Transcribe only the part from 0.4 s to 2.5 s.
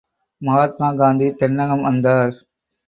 மகாத்மா காந்தி தென்னகம் வந்தார்.